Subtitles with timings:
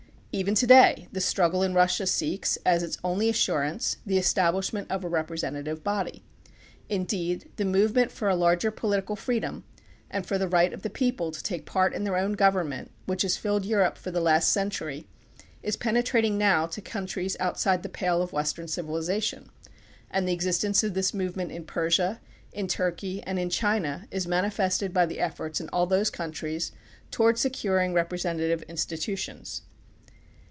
[0.33, 5.03] Even to day the struggle in Russia seeks, as its only assurance, the establishment of
[5.03, 6.23] a representa tive body.
[6.87, 9.65] Indeed, the movement for a larger political freedom
[10.09, 13.23] and for the right of the people to take part in their own government, which
[13.23, 15.05] has filled Europe for the last century,
[15.61, 19.49] is penetrating now to countries out side the pale of Western civilization,
[20.09, 22.21] and the existence of this movement in Persia,
[22.53, 26.71] in Turkey, and in China is manifested by the efforts in all these countries
[27.11, 29.63] to ward securing representative institutions.